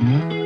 [0.00, 0.39] Mm-hmm.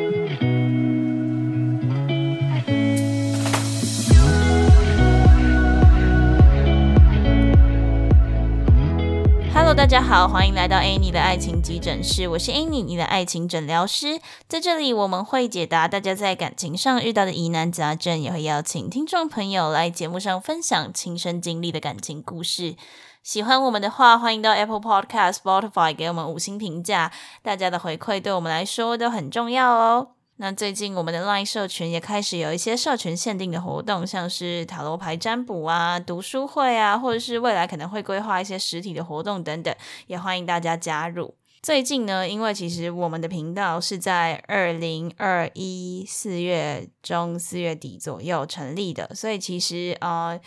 [9.85, 14.19] 大家好，欢迎来到 Annie 的爱情急诊室，我是 Annie，你的爱情诊疗师。
[14.49, 22.77] 在这里，我们会解答大家在感情上遇到的疑难杂症，也会邀请听众朋友来节目上分享亲身经历的感情故事。
[23.23, 27.13] 喜欢我们的话，欢迎到 Apple Podcast、Spotify 给我们五星评价，
[27.43, 30.14] 大家的回馈对我们来说都很重要哦。
[30.37, 39.75] 那最近我们的 LINE 社群也开始有一些社群限定的活动，像是塔罗牌占卜啊、读书会啊，或者是未来可能会规划一些实体的活动等等，
[40.09, 41.37] 也欢迎大家加入。
[41.63, 50.39] 最近呢，因为其实我们的频道是在二零二一四月中、四月底左右成立的，所以其实啊。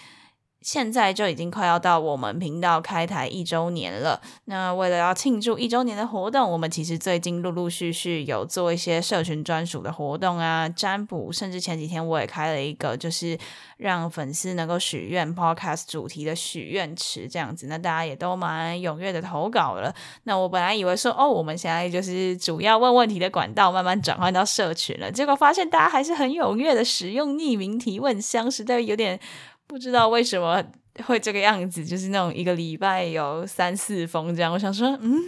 [0.62, 4.20] 现在就已经快要到我们频道开台一周年了。
[4.46, 13.38] 那为了要庆祝一周年的活动，我们其实最近陆陆续续有做一些社群专属的活动啊，占卜，甚至前几天我也开了一个，就是
[13.78, 17.68] 让粉丝能够许愿 Podcast 主题的许愿池这样子。
[17.68, 19.94] 那大家也都蛮踊跃的投稿了。
[20.24, 29.20] 那我本来以为说，哦，我们现在就是主要问问题的管道慢慢转换到社群了，结果发现大家还是很踊跃的使用匿名提问箱，实在有点。
[29.68, 30.64] 不知道为什么
[31.06, 34.52] 会这个样子，就是那种一个礼拜有三四封这样。
[34.52, 35.22] 我想说，嗯，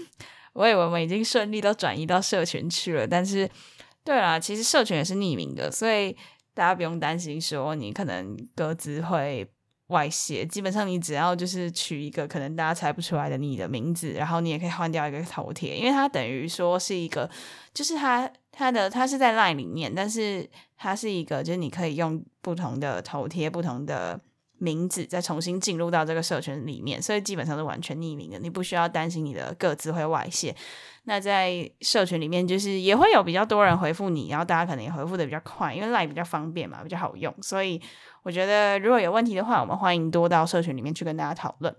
[0.53, 3.47] 我以为我们已经顺利都转移到社群去了，但是，
[4.03, 6.15] 对啦，其实社群也是匿名的，所以
[6.53, 9.47] 大家不用担心说你可能各自会
[9.87, 10.45] 外泄。
[10.45, 17.29] 基本上你只要就是取一个可能大家猜不出来的你的名字，然后你也可以换掉一个头贴，因为它等于说是一个，
[17.73, 24.19] 就是它它的它是在 LINE 里面，但是它是一个，就是你可以用不同的头贴，不同的。
[24.59, 30.55] 名字再重新进入到这个社群里面，所以基本上是完全匿名的，你不需要担心你的个资会外泄。
[31.05, 37.33] 那在社群里面，就是也会有比较多人回复你，然后大家可能也回复的比较快，因为 Line 比较方便嘛，比较好用。
[37.41, 37.81] 所以
[38.23, 41.75] 我觉得如果有问题的话，我们欢迎多到社群里面去跟大家讨论。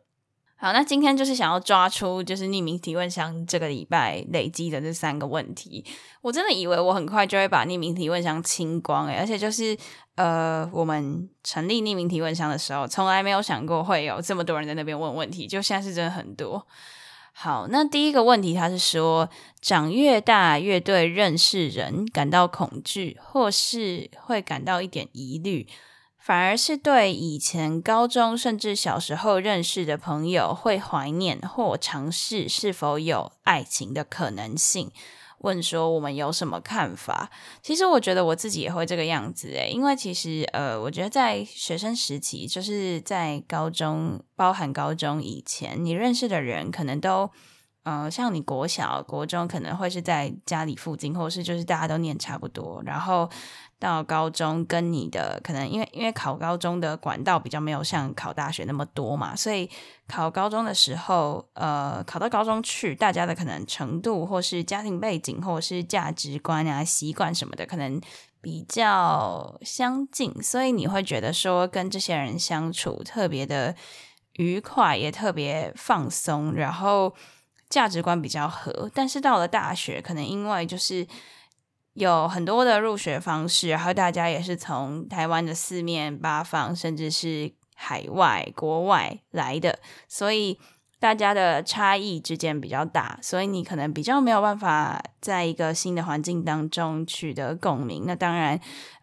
[0.63, 5.83] 好，那今天就是想要抓出就是匿名提问箱这个礼拜累积的这三个问题。
[6.21, 9.75] 我真的以为我很快就会把匿名提问箱清光诶，而且就是
[10.17, 16.67] 呃，我们成立匿名提问箱的时候，从来没有想过会有这么多人在那边问问题，就现在是真的很多。
[17.33, 19.31] 好，那第一个问题他是说，
[19.63, 25.67] 长越大越对认识人感到恐惧，或是会感到一点疑虑。
[26.21, 34.93] 反而是对以前高中甚至小时候认识的朋友会怀念或尝试是否有爱情的可能性。
[35.39, 37.31] 问说我们有什么看法？
[37.63, 47.31] 其实我觉得我自己也会这个样子诶，因为其实呃，我觉得在学生时期，就是在高中，包含高中以前，你认识的人可能都。
[47.83, 53.29] 呃，像你国小、国中可能会是在家里附近，或是就是大家都念差不多，然后
[53.81, 59.69] 到高中跟你的可能因为因为考高中的管道比较没有像考大学那么多嘛，所以
[60.07, 68.01] 考高中的时候，呃，考到高中去，大家的可能程度或是家庭背景或是价值观啊、习惯什么的，可能
[68.41, 73.75] 比较相近，所以你会觉得说跟这些人相处特别的
[74.35, 77.15] 愉快，也特别放松，然后。
[77.71, 81.07] 价值观比较合，但是到了大学，可能因为就是
[81.95, 89.79] 有很多的入学方式，然后大家也是从台湾的四面八方，甚至是海外、国外来的，
[90.09, 90.59] 所以
[90.99, 98.05] 大家的差异之间比较大，所以你可能比较没有办法在一个新的环境当中取得共鸣。
[98.07, 98.61] 那当然。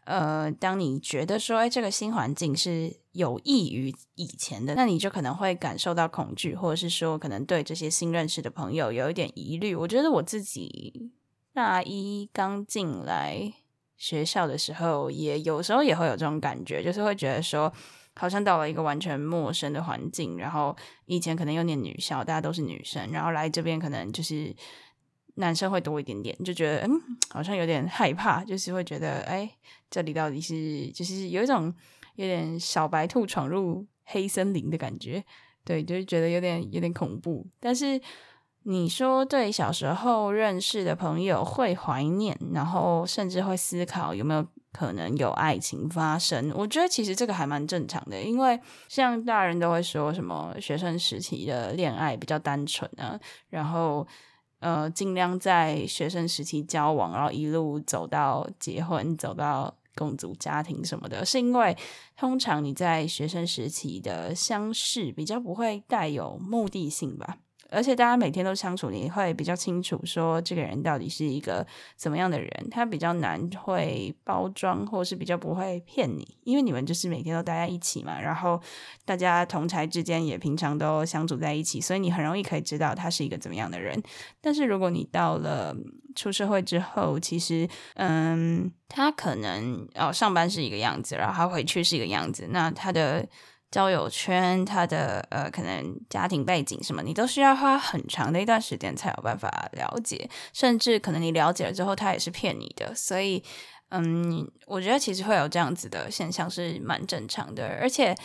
[0.07, 9.75] 呃，当你觉得说，哎，这个新环境是有益于以前的，那你就可能会感受到恐惧，或者是说，可能对这些新认识的朋友有一点疑虑。
[9.75, 11.11] 我觉得我自己
[11.57, 13.51] 大一刚进来
[13.97, 17.73] 学校的时候，也有时候也会有这种感觉，就是会觉得说，
[18.15, 24.55] 好像到了一个完全陌生的环境，然后以前可能又念女校，大家都是女生，然后来这边可能就是
[25.33, 27.01] 男生会多一点点，就觉得嗯，
[27.31, 29.49] 好像有点害怕，就是会觉得哎。
[29.89, 31.73] 这里到底是就是有一种
[32.17, 35.23] 有点小白兔闯入黑森林的感觉，
[35.63, 37.47] 对，就是觉得有点有点恐怖。
[37.57, 37.99] 但是
[38.69, 48.59] 你说对小时候认识的朋友会怀念，然后甚至会思考有没有可能有爱情发生，我觉得其实这个还蛮正常的，因为
[48.89, 53.17] 像大人都会说什么学生时期的恋爱比较单纯啊，
[53.47, 54.05] 然后
[54.59, 59.73] 呃尽量在学生时期交往，然后一路走到结婚，走到。
[59.95, 61.75] 共组家庭什么的，是因为
[62.15, 71.65] 通常你在学生时期的相识比较不会带有目的性吧，而且大家每天都相处，你会比较清楚说这个人到底是一个
[71.95, 72.49] 怎么样的人。
[72.71, 78.19] 他比较难会包装，或是比较不会骗你，因为你们就是每天都待在一起嘛。
[78.21, 78.61] 然后
[79.05, 84.01] 大家同才之间也平常都相处在一起，所以你很容易可以知道他是一个怎么样的人。
[84.39, 85.75] 但是如果你到了
[86.15, 93.27] 出社会之后，其实嗯，他可能哦上班是一个样子，然后他回去是一个样子，那他的。
[93.69, 102.93] 交友圈，他的呃，可能家庭背景什么，你都需要花很长的一段时间才有办法了解，甚至可能你了解了之后，他也是骗你的。
[102.95, 103.43] 所以，
[103.89, 108.15] 嗯，我觉得其实会有这样子的现象是蛮正常的，而且。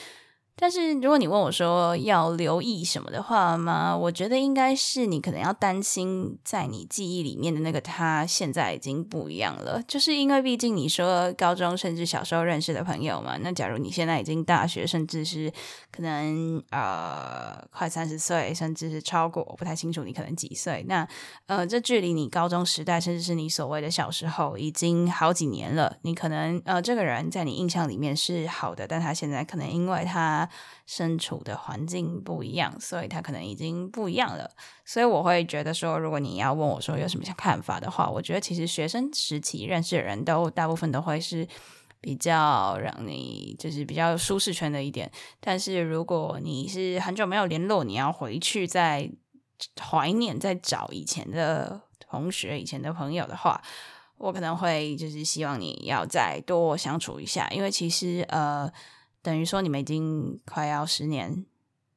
[0.55, 3.97] 但是如果你问我说要留意什么的话吗？
[3.97, 9.83] 我觉得应该是你可能要担心，在你记忆里面的那个他现在已经不一样了。
[9.89, 15.53] 就是因为毕竟你说高中甚至小时候认识的朋友嘛，那假如你现在已经大学，甚至是
[15.91, 20.85] 可能呃快三十岁，甚至是超过，我不太清楚你可能几岁。
[20.87, 21.07] 那
[21.47, 25.97] 呃，这距离你高中时代，甚至是你所谓的小时候，已经好几年了。
[26.03, 30.42] 你可能呃这个人在你印象里面是好的，但他现在可能因为他
[30.87, 34.51] 身处的环境不一样，所以他可能已经不一样了。
[34.85, 41.47] 所以我会觉得说，如果你要问我说有什么看法的话，我觉得其实学生时期认识的人都大部分都会是
[42.01, 45.11] 比较让你就是比较舒适圈的一点。
[45.41, 49.11] 但是如果你是很久没有联络，你要回去再
[49.81, 53.63] 怀念、再找以前的同学、以前的朋友的话，
[54.19, 58.71] 我可能会就是希望你要再多相处一下，因为其实呃。
[59.23, 61.47] 等于说你们已经快要十年，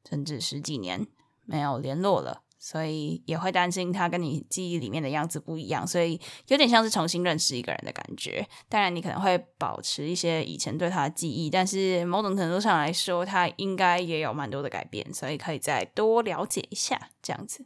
[0.07, 1.07] 甚至十几年
[1.43, 8.47] 没有联络了，所以也会担心他跟你记忆里面的样子不一样，所以有点像是重新认识一个人的感觉。
[8.69, 17.65] 当然，你可能会保持一些以前对他的记忆，但是某种程度上来说，他应该也有蛮多的改变，所以可以再多了解一下这样子。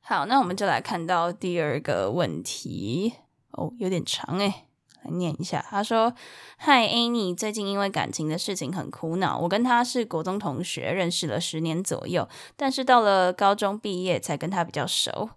[0.00, 3.14] 好，那我们就来看到第二个问题
[3.50, 4.66] 哦，有点长诶。
[5.10, 6.14] 念一下，他说
[6.56, 9.38] ：“嗨，Annie，最近因为感情的事情很苦恼。
[9.38, 15.30] 我跟他是国中同学，认识了十年左右，但是到了高中毕业才跟他比较熟。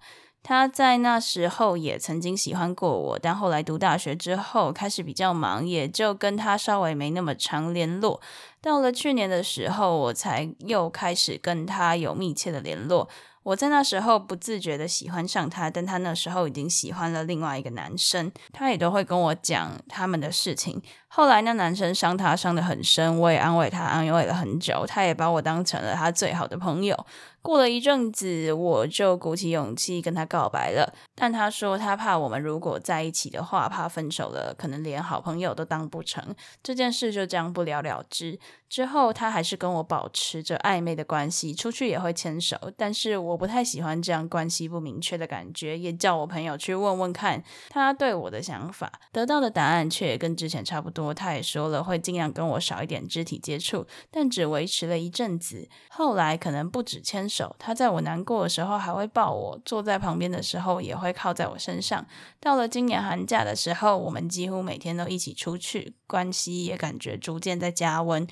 [0.43, 8.21] 他在那时候也曾经喜欢过我，但后来读大学之后开始比较忙，也就跟他稍微没那么常联络。
[8.61, 13.09] 到了去年的时候，我才又开始跟他有密切的联络。”
[13.47, 20.81] 我在那时候不自觉的喜欢上他，但他那时候已经喜欢了另外一个男生，他也都会跟我讲他们的事情。
[21.07, 27.05] 后来那男生伤他伤得很深，我也安慰他，安慰了很久，他也把我当成了他最好的朋友。
[27.41, 36.35] 过了一阵子，我就鼓起勇气跟他告白了，但他说他怕我们如果在一起的话，怕分手了，可能连好朋友都当不成。
[36.61, 38.37] 这件事就这样不了了之。
[38.69, 51.13] 之后他还是跟我保持着暧昧的关系，出去也会牵手，但是我不太喜欢这样关系不明确的感觉，也叫我朋友去问问看他对我的想法，得到的答案却跟之前差不多。
[51.13, 57.37] 他也说了会尽量跟我少一点肢体接触，但只维持了一阵子，后来可能不止牵手。
[57.37, 62.03] 手，他在我难过的时候还会抱我，坐在旁边的时候也会靠在我身上。
[62.39, 68.25] 到了今年寒假的时候，我们几乎每天都一起出去，关系也感觉逐渐在加温。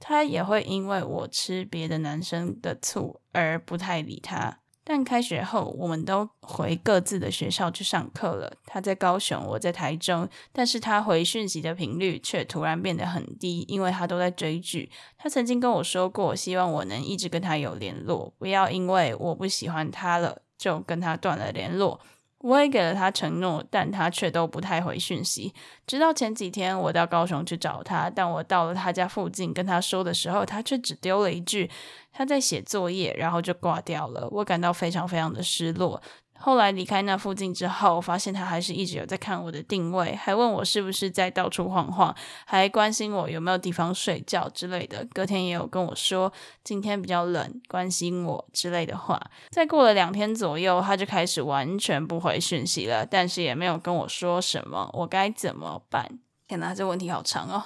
[0.00, 4.56] 他也会因为我吃别的男生的醋而不太理他。
[4.82, 8.52] 但开学后，我们都回各自的学校去上课了。
[8.64, 14.90] 他在高雄，我在台中，但是他回讯息的频率却突然变得很低，因为他都在追剧。
[15.16, 22.00] 他曾经跟我说过，希望我能一直跟他有联络，不要因为我不喜欢他了就跟他断了联络。
[22.40, 25.52] 我也给了他承诺，但他却都不太回讯息。
[25.86, 31.70] 直到前几天，我到高雄去找他，但我到了他家附近跟他说的时候，他却只丢了一句
[32.12, 34.26] 他在写作业，然后就挂掉了。
[34.30, 36.00] 我感到非常非常的失落。
[36.40, 42.14] 后来离开那附近之后，发现他还是一直有在看我的定位，还问我是不是在到处晃晃，
[42.46, 45.06] 还关心我有没有地方睡觉之类的。
[45.12, 46.32] 隔天也有跟我说
[46.64, 49.20] 今天比较冷，关心我之类的话。
[49.50, 54.88] 再过了两天左右，他就开始完全不回讯息了，但是也没有跟我说什么。
[54.94, 56.18] 我该怎么办？
[56.48, 57.62] 天哪，这问题好长哦！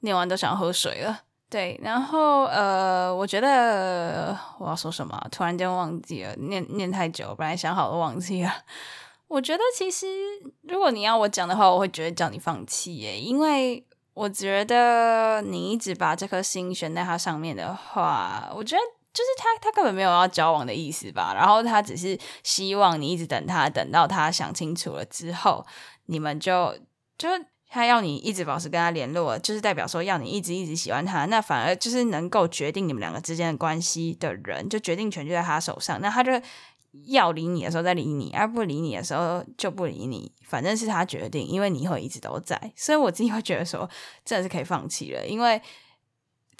[0.00, 1.22] 念完都想喝水了。
[1.50, 8.52] 对，然后呃，我觉得我要说什么，突然间忘记了，念念太久，本来想好了忘记了。
[9.26, 10.06] 我觉得其实
[10.62, 25.66] 如果你要我讲的话，我会觉得叫你放弃耶，因为我觉得你一直把这颗心悬在他上面的话，我觉得就是他他根本没有要交往的意思吧，然后他只是希望你一直等他，等到他想清楚了之后，
[26.06, 26.78] 你们就
[27.18, 27.28] 就。
[27.70, 36.00] 他要你一直保持跟他联络，就是代表说要你一直一直喜欢他，那反而就是能够决定你们两个之间的关系的人，就决定权就在他手上。
[36.00, 36.32] 那他就
[37.04, 42.72] 要理你的时候再理你，而不理你的时候就不理你，反正是他决定，因为你会一直都在。
[42.74, 43.88] 所以我自己会觉得说，
[44.24, 45.62] 真的是可以放弃了，因为。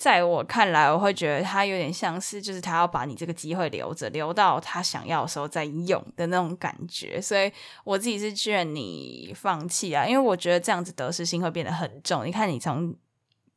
[0.00, 7.20] 在我看来，我会觉得他有点像是，就是他要把你这个机会留着，留到他想要的时候再用的那种感觉。
[7.20, 7.52] 所以
[7.84, 12.24] 我自己是劝你放弃啊，因为我觉得这样子得失心会变得很重。
[12.24, 12.96] 你看，你从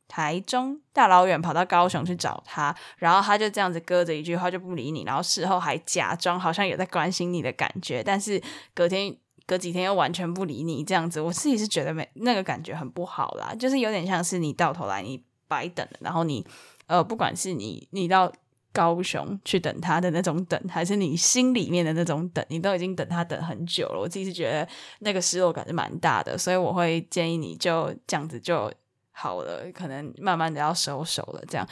[0.06, 8.38] 台中大老远跑到高雄去找他，然后他就这样子搁着一句话就不理你，然后事后还假装好像有在关心你的感觉，但是
[8.74, 15.24] 隔天隔几天又完全不理你，这样子，我自己是觉得没那个感觉很不好啦，就是有点像是你到头来你。
[15.48, 16.44] 白等，然后你
[16.86, 18.32] 呃，不管是你你到
[18.72, 24.00] 高雄去等他的那种等，还是你心里面的那种等，你都已经等他等很久了。
[24.00, 24.66] 我自己是觉得
[24.98, 28.72] 那个失落感是蛮大的，所以我会建议你就这样子就
[29.12, 31.42] 好了，可能慢慢的要收手了。
[31.48, 31.64] 这样，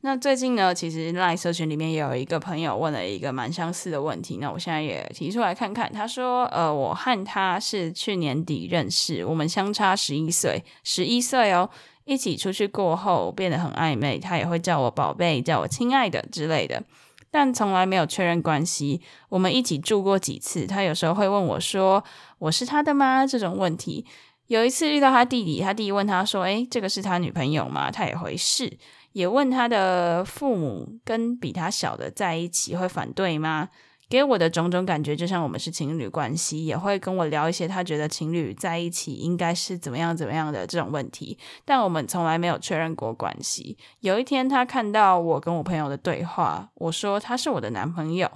[0.00, 5.88] 那最近呢，其实赖社群里面也有一个朋友问了一个蛮相似的问题，那我现在也提出来看看。
[5.92, 11.70] 他说，呃，我和他是去年底认识，我们相差十一岁，十一岁哦。
[12.08, 16.82] 一起出去过后变得很暧昧，他也会叫我宝贝、叫我亲爱的之类的，
[17.30, 19.02] 但从来没有确认关系。
[19.28, 22.02] 我们一起住过几次，他有时候会问我说
[22.40, 24.06] ：“我是他的吗？”这种问题。
[24.46, 28.78] 有一次遇到他弟弟，他弟弟问他说：“诶，这个是他女朋友吗？”他也回是，
[29.12, 33.68] 也问他的父母跟比他小的在一起会反对吗？
[34.08, 43.76] 给我的种种感觉，就像我们是情侣关系，也会跟我聊一些他觉得情侣在一起应该是怎么样怎么样的这种问题，但我们从来没有确认过关系。
[44.00, 48.30] 有一天，他看到我跟我朋友的对话，我说他是我的男朋友。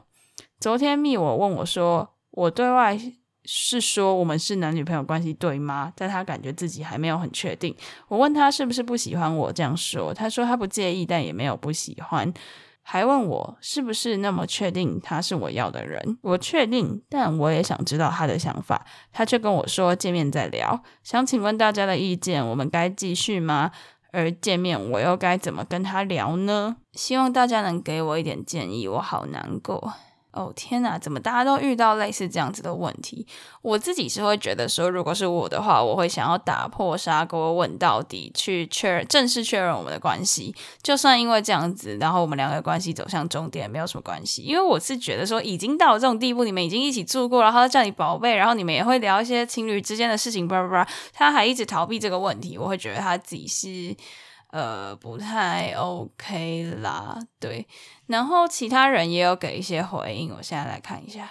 [0.60, 2.98] 昨天密我问我说，我对外
[3.44, 5.92] 是说我们是男女朋友关系对吗？
[5.96, 7.74] 但他感觉自己还没有很确定。
[8.08, 12.32] 我问他是不是不喜欢我这样说，他说他不介意，但也没有不喜欢。
[12.82, 16.18] 还问我是不是那么确定他是我要的人？
[16.22, 18.84] 我确定，但我也想知道他的想法。
[19.12, 20.82] 他却跟我说见面再聊。
[21.02, 23.70] 想请问大家的意见，我们该继续吗？
[24.10, 26.76] 而见面我又该怎么跟他聊呢？
[26.92, 29.94] 希望大家能给我一点建议，我好难过。
[30.32, 33.26] 哦天哪，怎么大家都遇到类似这样子的问题？
[33.60, 40.54] 我自己是会觉得说，如果是我的话，我会想要打破砂锅问到底，去确认正式确认我们的关系。
[40.82, 44.40] 就算因为这样子，然后我们两个关系走向终点，没有什么关系。
[44.40, 53.94] 因为我是觉得说，已经到了这种地步，你们已经一起住过，然后叫你宝贝，然后你们也会聊一些情侣之间的事情，叭叭叭，他还一直逃避这个问题，我会觉得他自己是。
[54.52, 57.66] 呃，不太 OK 啦，对。
[58.06, 61.28] 然后其他人也有给一些回应，我现在来看一下。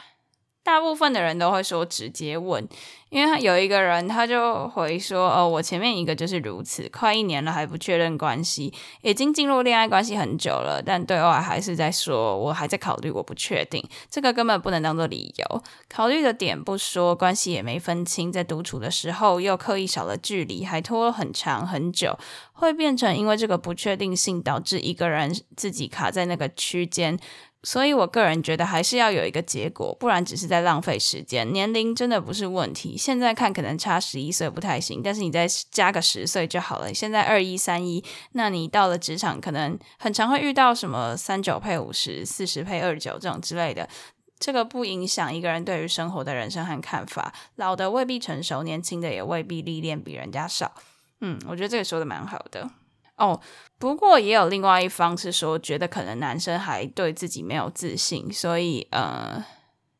[0.63, 2.65] 大部分的人都会说直接问，
[3.09, 13.83] 因为他有一个人他就回说：“哦，我前面一个就是如此，快一年了还不确认关系，已经进入恋爱关系很久了，但对外还是在说我还在考虑，我不确定。
[14.09, 22.17] 这个根本不能当做理由，考虑的点不说，关系也没分清，在独处的时候又刻意少了距离，还拖了很长很久，
[22.53, 27.17] 会变成因为这个不确定性导致一个人自己卡在那个区间。”
[27.63, 31.53] 所以，我个人觉得还是要有一个结果，不然只是在浪费时间。
[31.53, 36.91] 年龄真的不是问题，现在看可能差十一岁不太行，但是你再加个十岁就好了。
[36.91, 43.87] 现在二一三一，那你到了职场，可能很常会遇到什么三九配五十、四十配二九这种之类的，
[44.39, 47.31] 这个不影响一个人对于生活的人生和看法。
[47.57, 50.71] 老的未必成熟，年轻的也未必历练比人家少。
[51.19, 52.67] 嗯，我觉得这个说的蛮好的。
[53.21, 53.39] 哦，
[53.77, 59.45] 不过也有另外一方是说，觉得可能男生还对自己没有自信，所以呃，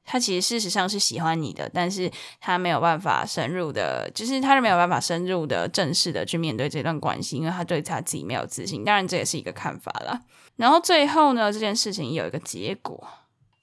[0.03, 8.83] 他其实事实上是喜欢你的，但是他没有办法深入的，就是他是没有办法深入的、正式的去面对这段关系，因为他对他自己没有自信。
[8.83, 10.19] 当然，这也是一个看法了。
[10.55, 13.07] 然后最后呢，这件事情有一个结果，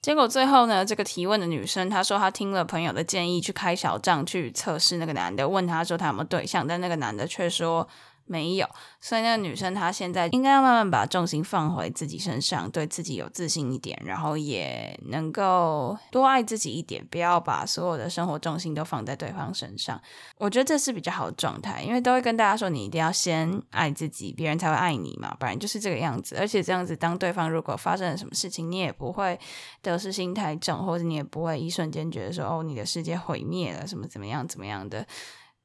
[0.01, 7.85] 结果最后呢，这个提问的女生她说，她听了朋友的建议去开小账去测试那个男的，问他说他有没有对象，但那个男的却说。
[8.29, 8.69] 没有，
[9.01, 19.99] 所以那个女生她现在应该要慢慢把重心放回自己身上，对自己有自信一点，然后也能够多爱自己一点，不要把所有的生活重心都放在对方身上。
[20.37, 26.35] 我觉得这是比较好的状态，因为都会跟大家说，你一定要先爱自己，别人才会爱你嘛，不然就是这个样子。
[26.39, 29.39] 而且这样子，当对方如果发生了什么事情，你也不会
[29.81, 35.03] 得失心太重，或者你也不会一瞬间觉得说，哦，你的世界毁灭了，什么怎么样怎么样的。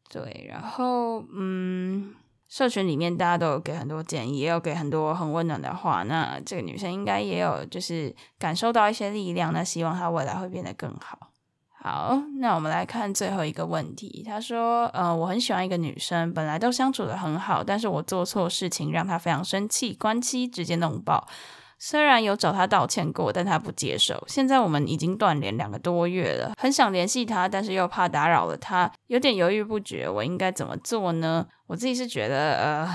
[0.09, 2.14] 对，然后嗯。
[2.49, 6.03] 社群里面大家都有给很多建议，也有给很多很温暖的话。
[6.05, 9.53] 那这个女生应该也有就是感受到一些力量。
[9.53, 11.31] 那希望她未来会变得更好。
[11.83, 14.23] 好，那我们来看最后一个问题。
[14.27, 21.29] 她说：“呃，我很喜欢一个女生，本来都相处的很好，但是我做错事情让她非常生气，关机直接弄爆。
[21.78, 24.23] 虽然有找他道歉过，但他不接受。
[24.26, 30.09] 现在我们已经断联两个多月了，很想联系他，但是又怕打扰了他，有点犹豫不决。
[30.09, 31.47] 我应该怎么做呢？
[31.66, 32.88] 我自己是觉得，呃，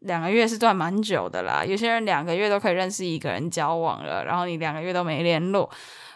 [0.00, 1.64] 两个月是断蛮久的啦。
[1.64, 5.68] 有些人两个月都可以认识一个人交往了，然后你两个月都没联络。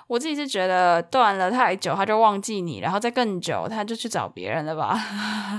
[0.06, 4.98] 我自己是觉得断了太久，他就忘记你，然后再更久，他就去找别人了吧。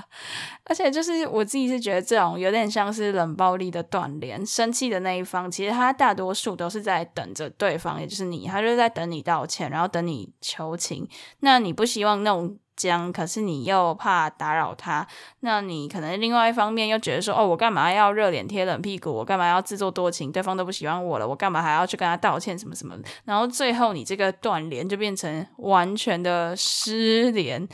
[0.66, 11.08] 而且就是我自己是觉得这种有点像是冷暴力的断联，生气的那一方，其实他大多数都是在等着对方，也就是你，他就是在等你道歉，然后等你求情。
[11.40, 12.58] 那你不希望那种。
[12.78, 15.06] 僵，可是你又怕打扰他，
[15.42, 19.12] 那你可能另外一方面又觉得说，哦，我干嘛要热脸贴冷屁股？
[19.12, 20.32] 我干嘛要自作多情？
[20.32, 22.58] 对方都不喜欢我了，我干嘛还要去跟他道歉？
[22.58, 22.96] 什么什么？
[23.26, 27.68] 然后最后你这个断联就变成完全的失联。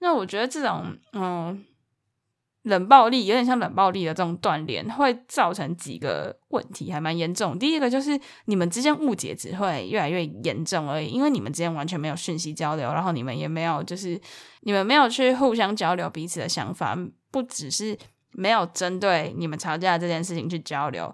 [0.00, 1.64] 那我觉得这种，嗯。
[2.62, 7.58] 冷暴力有点像冷暴力的这种断联，会造成几个问题，还蛮严重。
[7.58, 14.20] 第一个就是你们之间误解只会越来越严重而已，因为你们之间完全没有讯息交流，然后你们也没有就是
[14.60, 16.96] 你们没有去互相交流彼此的想法，
[17.30, 17.98] 不只是
[18.30, 21.12] 没有针对你们吵架这件事情去交流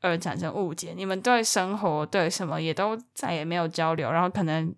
[0.00, 4.74] 而产生误解，你们对生活对什么也都再也没有交流，然后可能。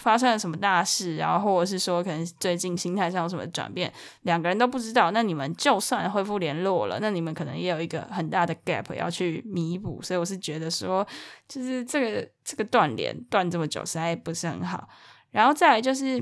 [0.00, 3.92] 发生了什么大事，然后或者是说可能最近心态上有什么转变，
[4.22, 5.10] 两个人都不知道。
[5.10, 10.00] 那你们就算恢复联络了，那你们可能也有一个很大的 gap 要去弥补。
[10.00, 11.06] 所以我是觉得说，
[11.46, 14.88] 就是这个这个断联断这么久，实在不是很好。
[15.30, 16.18] 然后再来就是，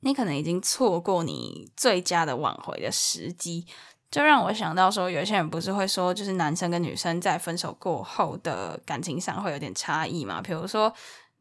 [0.00, 3.66] 你可能已经错过你最佳的挽回的时机，
[4.10, 10.40] 就让我想到说，有些人不是会说，就是男生跟女生在分手过后的感情上会有点差异嘛？
[10.40, 10.90] 比如说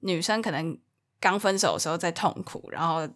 [0.02, 0.78] 女生可能。
[1.20, 3.08] 刚分手的时候在痛苦，然后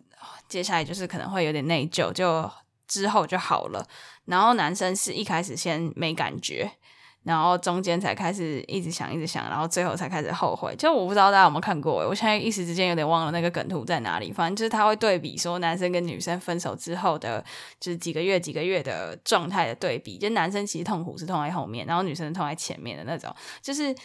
[0.49, 2.49] 接下来就是可能会有点内疚，就
[2.87, 3.85] 之后就好了。
[4.25, 6.71] 然后男生是一开始先没感觉，
[7.23, 10.75] 然后中间才开始一直想一直想，然后最后才开始后悔。
[10.75, 14.31] 就我不知道大家有没有看过，我现在一时之间有点忘了那个梗图在哪里。
[14.31, 17.43] 反正就是他会对比说男生跟女生分手之后的，
[17.79, 23.95] 就是几个月几个月的状态的对比，就男生其实痛苦是痛在后面，然后女生痛在前面的那种，就是。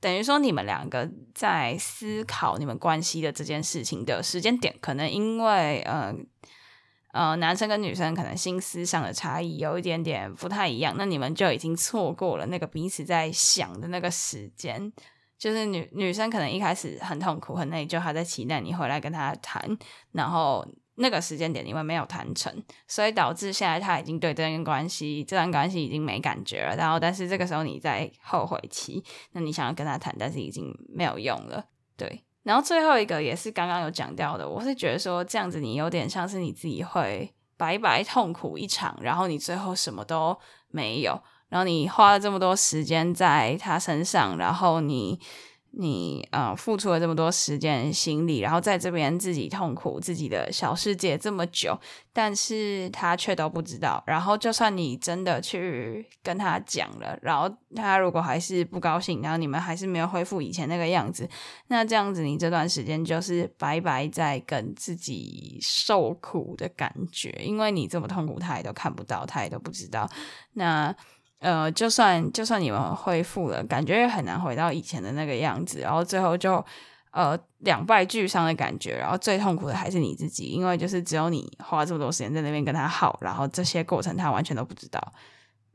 [0.00, 6.14] 等于说，你们两个在思考你们关系的这件事情的时间点，可能因为呃
[7.12, 14.92] 呃，男生跟女生可能心思上的差异有一点点不太一样，那你们就已经错过了那个彼此在想的那个时间。
[15.38, 19.78] 就是女女生可能一开始很痛苦、很内疚，还在期待你回来跟她谈，
[20.12, 20.66] 然后。
[21.00, 22.52] 那个时间点因为没有谈成，
[22.86, 26.76] 所以导致现在他已经对这段关系这段关系已经没感觉了。
[26.76, 31.64] 然后，但是这个时候你在后悔期，那你想要跟他谈，但是已经没有用了。
[31.96, 45.18] 对，然后最后一个也是刚刚有讲到的，我是觉得说这样子你有点像是你自己会白白痛苦一场，然后你最后什么都没有，然后你花了这么多时间在他身上，然后你。
[45.72, 51.78] 你呃付出了这么多时间心力，然后在这边自己痛苦自己的小世界这么久，
[52.12, 54.02] 但是他却都不知道。
[54.06, 61.28] 然后就算你真的去跟他讲了，然后他如果还是不高兴，然后你们还是没有恢复以前那个样子，
[61.68, 70.10] 那这样子你这段时间就是白白在跟自己受苦的感觉，因为你这么痛苦，他也都看不到，他也都不知道。
[70.54, 70.94] 那。
[71.40, 76.64] 呃，就算就算你们恢复了，感觉也很难回到以前的那个样子，然后最后就
[77.10, 85.12] 呃两败俱伤的感觉，然后最痛苦的还是你自己，因为就是只有你花这么多时间在那边跟他耗，然后这些过程他完全都不知道，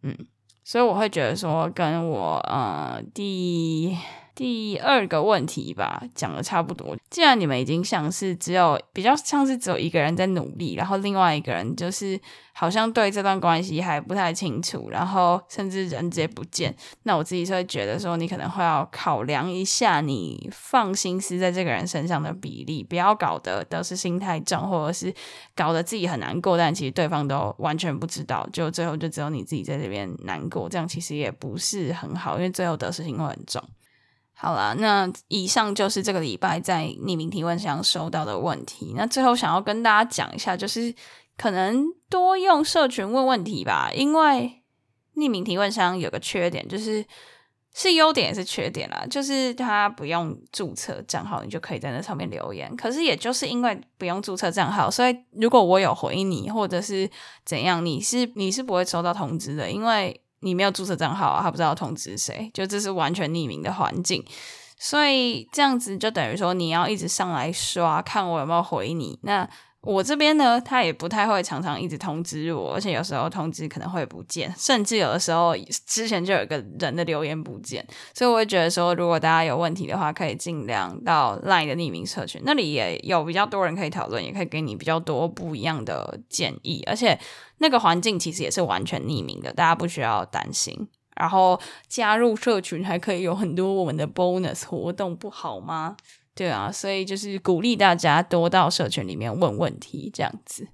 [0.02, 0.18] 嗯，
[0.64, 3.98] 所以我会觉得说跟我呃第。
[4.36, 6.94] 第二个问题吧，讲的差不多。
[7.10, 12.20] 既然你们已经像是只有比较像是只有一个人在努力，然后另外一个人就是
[12.52, 25.14] 好像对这段关系还不太清楚，然后甚至人直接不见，那我自己是会觉得说，你可能会要考量一下你放心思在这个人身上的比例，不要搞得得失心太重，或者是
[25.56, 33.64] 搞得自己很难过，但其实对方都完全不知道，就最后就只有你自己在这边难过，这样其实也不是很好，因为最后得失心会很重。
[34.38, 38.94] 好了，那以上就是这个礼拜在匿名提问箱收到的问题。
[38.94, 40.94] 那最后想要跟大家讲一下，就是
[41.38, 44.62] 可能多用社群问问题吧，因为
[45.16, 47.06] 匿名提问箱有个缺点，就是
[47.74, 52.76] 是优点也是缺点啦，就是它不用注册账号，你就可以在那上面留言。
[52.76, 57.10] 可是也就是因为不用注册账号，所以如果我有回你或者是
[57.46, 60.22] 怎样，你是你是不会收到通知的，因为。
[60.46, 64.24] 你没有注册账号啊，他不知道通知谁，就这是完全匿名的环境，
[64.78, 69.18] 所以这样子就等于说你要一直上来刷，看我有没有回你。
[69.24, 69.50] 那
[69.82, 75.56] 我这边呢，他也不太会常常一直通知我，而且有时候通知可能会不见，甚至有的时候
[75.86, 87.20] 之前就有个人的留言不见，所以我会觉得说，如果大家有问题的话，可以尽量到 LINE 的匿名社群，那里也有比较多人可以讨论，也可以给你比较多不一样的建议，而且
[87.60, 90.88] 那个环境其实也是完全匿名的，大家不需要担心。
[91.16, 95.96] 然后加入社群还可以有很多我们的 bonus 活动，不好吗？
[96.34, 100.68] 对啊，所以就是鼓励大家多到社群里面问问题，这样子。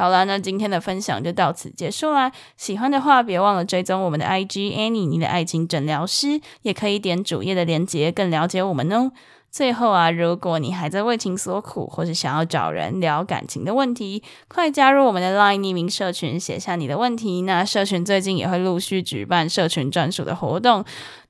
[0.00, 2.32] 好了，那今天的分享就到此结束啦。
[2.56, 9.12] 喜欢的话，别忘了追踪我们的 IG Annie，你的爱情诊疗师，也可以点主页的链接，更了解我们哦。
[9.50, 17.42] 最后啊，如果你还在为情所苦，或是想要找人聊感情的问题，快加入我们的 LINE 匿名社群，写下你的问题。
[17.42, 20.82] 那社群最近也会陆续举办社群专属的活动，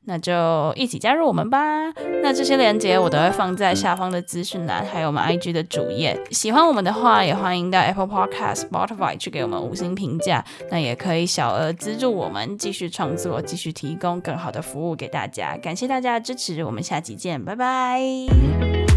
[0.06, 1.58] 那就一起加入我们吧。
[2.22, 6.18] 那这些链接我都会放在下方的资讯栏，还有我们 IG 的主页。
[6.30, 10.44] 喜欢我们的话，也欢迎到 Apple Podcast、Spotify 去给我们五星评价。
[10.70, 15.56] 那也可以小额资助我们，继续创作，继续提供更好的服务给大家。
[15.58, 18.89] 感谢大家的支持，我们下期见，拜拜。